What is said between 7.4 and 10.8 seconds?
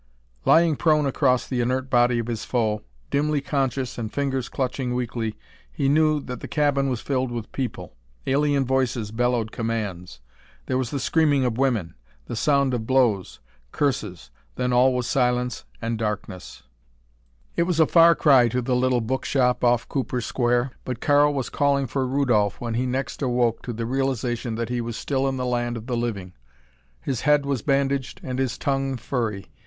people. Alien voices bellowed commands. There